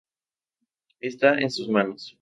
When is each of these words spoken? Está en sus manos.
Está 0.99 1.37
en 1.37 1.51
sus 1.51 1.69
manos. 1.69 2.17